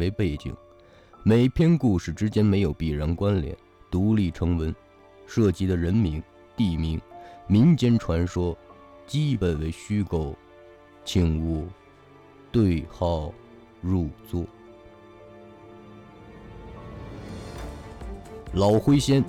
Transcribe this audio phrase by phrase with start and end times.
[0.00, 0.52] 为背景，
[1.22, 3.56] 每篇故事之间没有必然关联，
[3.92, 4.74] 独立成文，
[5.24, 6.20] 涉及的人名、
[6.56, 7.00] 地名、
[7.46, 8.58] 民间传说，
[9.06, 10.34] 基本为虚构，
[11.04, 11.68] 请勿
[12.50, 13.32] 对号
[13.80, 14.44] 入座。
[18.54, 19.24] 老灰仙，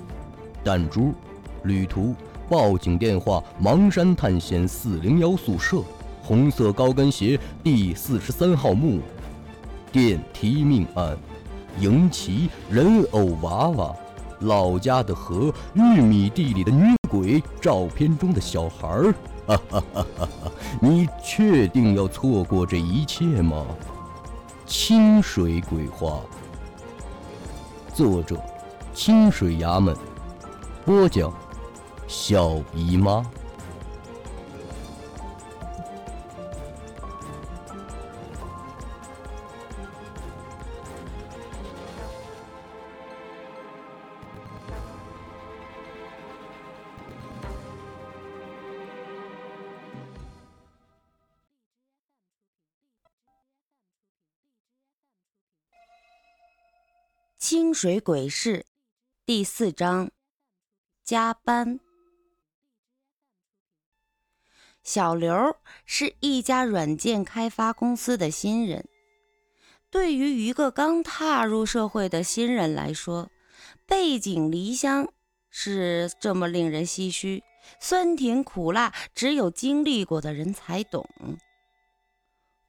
[0.64, 1.14] 弹珠，
[1.62, 2.12] 旅途，
[2.48, 5.80] 报警电话：芒山探险四零幺宿舍，
[6.24, 9.00] 红色高跟鞋，第四十三号墓。
[9.92, 11.16] 电梯命案，
[11.80, 13.94] 迎旗人偶娃娃，
[14.40, 19.14] 老家的河，玉米地里的女鬼，照片中的小孩儿，
[19.46, 20.52] 哈哈哈哈哈！
[20.80, 23.64] 你确定要错过这一切吗？
[24.66, 26.20] 清水鬼话，
[27.94, 28.36] 作者：
[28.92, 29.96] 清水衙门，
[30.84, 31.32] 播讲：
[32.08, 33.24] 小姨妈。
[57.48, 58.66] 清水鬼事
[59.24, 60.10] 第四章：
[61.04, 61.78] 加班。
[64.82, 68.88] 小刘是一家软件开发公司的新人。
[69.90, 73.30] 对于一个刚踏入社会的新人来说，
[73.86, 75.12] 背井离乡
[75.48, 77.44] 是这么令人唏嘘，
[77.78, 81.08] 酸甜苦辣，只有经历过的人才懂。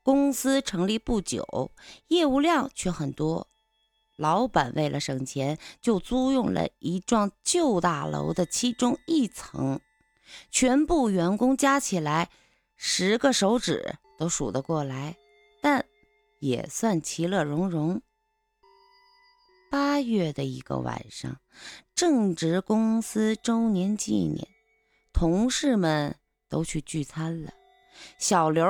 [0.04, 1.72] 公司成立不久，
[2.10, 3.48] 业务量却很多。
[4.18, 9.80] 老板为了省钱，就租用了一幢旧大楼的其中一层，
[10.50, 12.30] 全部员工加起来
[12.76, 15.16] 十个手指都数得过来，
[15.62, 15.86] 但
[16.40, 18.02] 也算其乐融融。
[19.70, 21.38] 八月的一个晚上，
[21.94, 24.48] 正值公司周年纪念，
[25.14, 26.16] 同事们
[26.50, 27.52] 都去聚餐了，
[28.18, 28.66] 小刘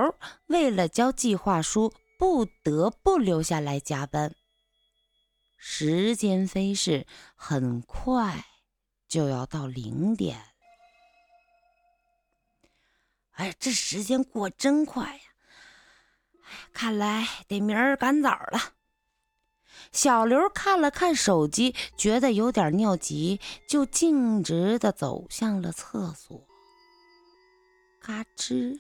[0.48, 4.36] 为了交计划书，不得不留下来加班。
[5.58, 8.46] 时间飞逝，很快
[9.08, 10.40] 就要到零点。
[13.32, 15.22] 哎，这时间过真快呀！
[16.72, 18.74] 看来得明儿赶早了。
[19.92, 26.48] 小刘看了看手机，觉得有点尿急，就径直的走向了厕所。
[28.00, 28.80] 嘎吱，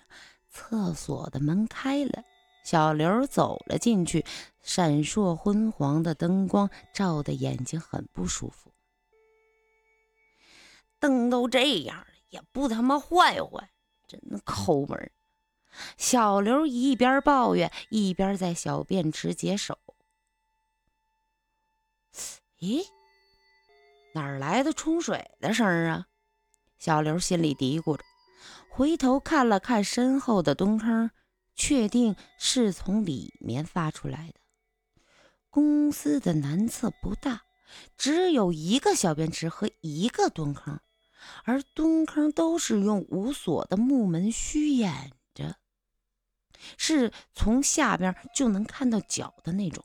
[0.49, 2.23] 厕所的门开了。
[2.67, 4.25] 小刘走了进去，
[4.61, 8.73] 闪烁昏黄的灯光照得眼睛很不舒服。
[10.99, 13.69] 灯都这样了，也不他妈换换，
[14.05, 15.09] 真抠门！
[15.95, 19.79] 小刘一边抱怨，一边在小便池解手。
[22.59, 22.85] 咦，
[24.13, 26.07] 哪来的冲水的声啊？
[26.77, 28.03] 小刘心里嘀咕着，
[28.67, 31.09] 回头看了看身后的蹲坑。
[31.57, 34.35] 确定是从里面发出来的。
[35.49, 37.41] 公司的南侧不大，
[37.97, 40.79] 只有一个小便池和一个蹲坑，
[41.43, 45.57] 而蹲坑都是用无锁的木门虚掩着，
[46.77, 49.83] 是从下边就能看到脚的那种。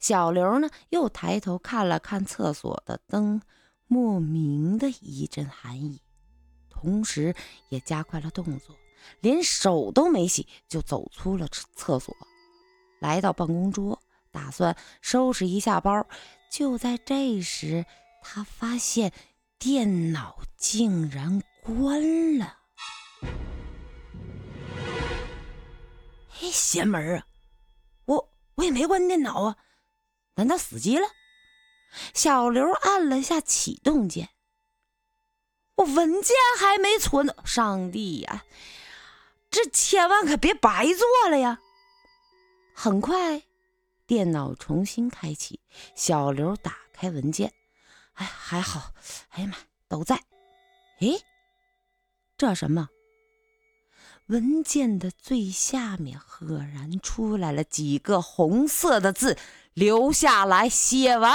[0.00, 3.42] 小刘呢，又抬头看了看厕所的灯，
[3.86, 6.00] 莫名的一阵寒意，
[6.70, 7.34] 同时
[7.68, 8.74] 也加快了动作。
[9.20, 12.14] 连手都没洗，就走出了厕所，
[13.00, 14.00] 来到办公桌，
[14.30, 16.06] 打算收拾一下包。
[16.50, 17.84] 就在这时，
[18.22, 19.12] 他发现
[19.58, 22.58] 电脑竟然关了。
[26.28, 27.26] 嘿，邪门啊！
[28.04, 29.56] 我我也没关电脑啊，
[30.34, 31.06] 难道死机了？
[32.12, 34.28] 小刘按了下启动键，
[35.76, 37.34] 我文件还没存。
[37.44, 38.44] 上帝呀！
[39.56, 41.60] 这千万可别白做了呀！
[42.74, 43.42] 很快，
[44.06, 45.60] 电脑重新开启，
[45.94, 47.54] 小刘打开文件，
[48.12, 48.92] 哎，还好，
[49.30, 49.56] 哎呀妈，
[49.88, 50.16] 都在。
[51.00, 51.22] 诶，
[52.36, 52.90] 这什么？
[54.26, 59.38] 文件的最下面赫然出来了几个红色的字
[59.72, 61.34] ：“留下来写完。”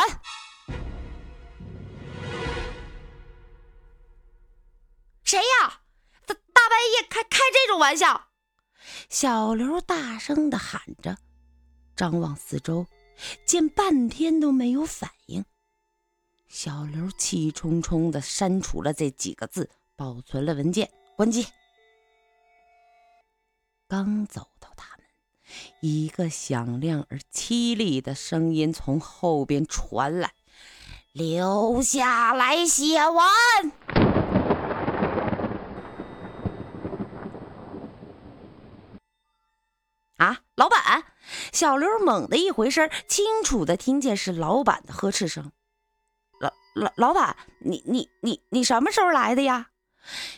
[7.81, 8.27] 玩笑，
[9.09, 11.17] 小刘大声的喊着，
[11.95, 12.85] 张望四周，
[13.43, 15.43] 见半天都没有反应。
[16.47, 21.47] 小刘气冲冲的删除了这几个字，保存了文件，关机。
[23.87, 25.07] 刚走到大门，
[25.79, 30.33] 一个响亮而凄厉的声音从后边传来
[31.13, 33.27] ：“留下来写完。”
[40.21, 41.03] 啊，老板！
[41.51, 45.51] 小刘猛地一回身，清楚的听见是老板的呵斥声。
[46.39, 49.69] 老老老板，你你你你什么时候来的呀？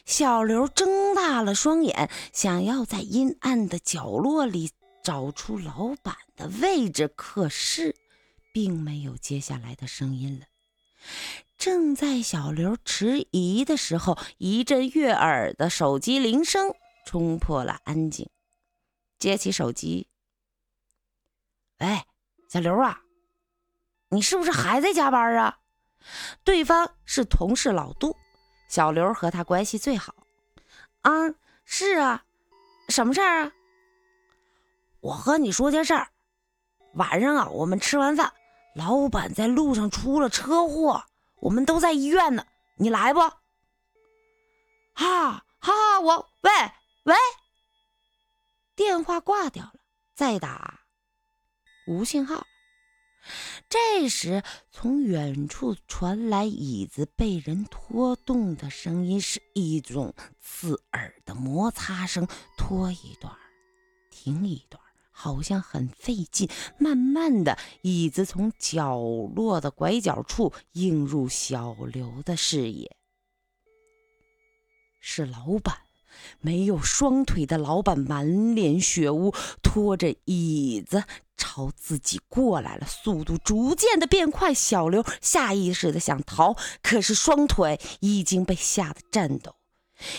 [0.06, 4.72] 小刘睁大了双眼，想要在阴暗的角落里
[5.04, 7.94] 找出老板的位置，可是
[8.54, 10.46] 并没有接下来的声音了。
[11.58, 16.74] 正在小刘迟疑的时候，一阵悦耳的手机铃声
[17.06, 18.30] 冲破了安静。
[19.24, 20.10] 接起手机，
[21.80, 22.04] 喂，
[22.50, 23.04] 小刘啊，
[24.10, 25.60] 你是不是还在加班啊？
[26.44, 28.18] 对方是同事老杜。
[28.68, 30.14] 小刘和他关系最好，
[31.04, 31.12] 啊，
[31.64, 32.26] 是啊，
[32.90, 33.54] 什么事儿啊？
[35.00, 36.10] 我和你说件事儿，
[36.96, 38.34] 晚上啊，我们吃完饭，
[38.76, 41.06] 老板在路上出了车祸，
[41.36, 42.46] 我们都在医院呢，
[42.76, 43.22] 你来不？
[43.22, 43.40] 啊
[44.96, 46.52] 哈，哈，我喂
[47.04, 47.16] 喂，
[48.76, 49.80] 电话挂掉了，
[50.16, 50.82] 再打，
[51.88, 52.48] 无信号。
[53.70, 62.28] 这时，从远处传来椅子被人拖动的声音，是一种刺耳的摩擦声。
[62.58, 63.34] 拖一段，
[64.10, 66.50] 停一段，好像很费劲。
[66.78, 68.98] 慢慢的，椅子从角
[69.36, 72.98] 落的拐角处映入小刘的视野，
[75.00, 75.78] 是老板。
[76.42, 81.04] 没有双腿的老板满脸血污，拖着椅子
[81.38, 84.54] 朝自己过来了，速度逐渐的变快。
[84.54, 89.56] 小刘下意识的想逃，可是双腿已经被吓得颤抖，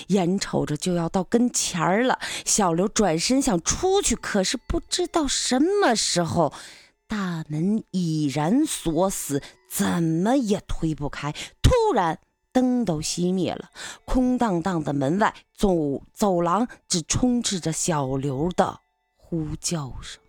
[0.08, 2.18] 眼瞅着就要到跟前儿了。
[2.44, 6.52] 小刘转身想出去，可是不知道什么时候，
[7.06, 11.32] 大门已然锁死，怎么也推不开。
[11.62, 12.18] 突然。
[12.54, 13.70] 灯都熄灭了，
[14.04, 18.80] 空荡荡的门外走走廊只充斥着小刘的
[19.16, 20.22] 呼叫声。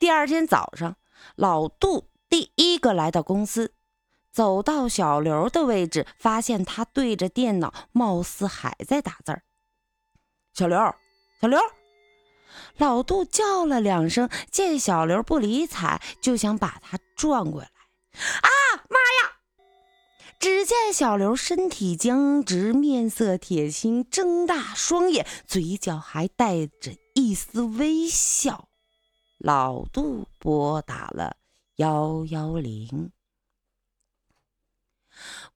[0.00, 0.96] 第二天早上，
[1.36, 3.72] 老杜第一个来到公司，
[4.32, 9.44] 走到小刘的位置，发现他对着电脑，貌似还在打字儿。
[10.52, 10.76] 小刘，
[11.40, 11.60] 小刘，
[12.76, 17.70] 老杜叫了两声，见小刘不理睬，就想把他转过来。
[18.42, 18.50] 啊
[18.90, 19.33] 妈呀！
[20.44, 28.68] 只见小刘身体僵直，面色铁青，睁大双眼，嘴角还带着一丝微笑。
[29.38, 31.38] 老杜拨打了
[31.76, 33.10] 幺幺零。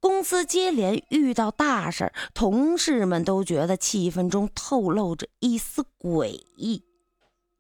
[0.01, 6.83] 公司接连遇到大事同事们都觉得气氛中透露着一丝诡异。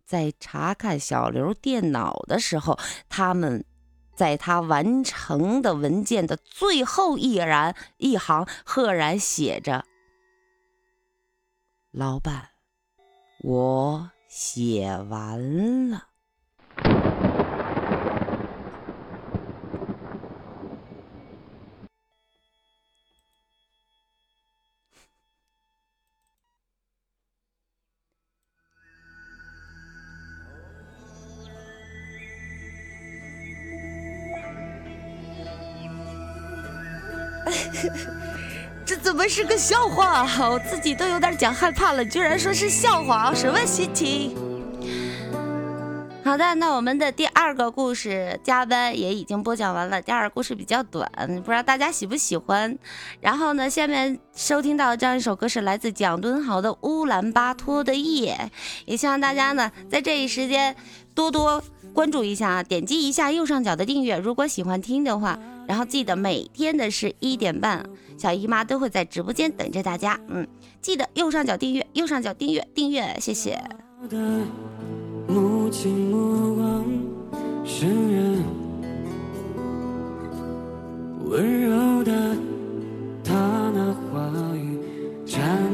[0.06, 2.78] 在查看小刘电脑的时候，
[3.10, 3.66] 他们。
[4.18, 9.84] 在他完成的文件的最后一栏一行，赫然写着
[11.92, 12.48] ：“老板，
[13.44, 16.07] 我写完了。”
[38.84, 40.24] 这怎么是个笑话？
[40.48, 44.34] 我自己都有点讲害怕了，居然说是笑话，什么心情？
[46.24, 50.00] 好的，那我们的第二个故事加班也已经播讲完了。
[50.00, 51.10] 第二个故事比较短，
[51.44, 52.78] 不知道大家喜不喜欢。
[53.20, 58.38] 然后呢，下面收听到这样一首歌是来自蒋敦豪的《乌兰巴托的夜》，
[58.86, 60.74] 也希望大家呢在这一时间
[61.14, 64.16] 多多关注一下啊，点击一下右上角的订阅。
[64.18, 65.38] 如果喜欢听的话。
[65.68, 67.84] 然后记得每天的是一点半，
[68.16, 70.18] 小姨妈都会在直播间等着大家。
[70.28, 70.48] 嗯，
[70.80, 73.62] 记得右上角订阅，右上角订阅，订阅，谢谢。
[81.26, 82.34] 温柔的
[83.22, 83.34] 他
[83.74, 84.78] 那话语
[85.26, 85.70] 缠